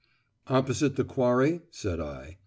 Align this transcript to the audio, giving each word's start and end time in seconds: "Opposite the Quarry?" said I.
"Opposite 0.47 0.95
the 0.95 1.03
Quarry?" 1.03 1.61
said 1.69 1.99
I. 1.99 2.39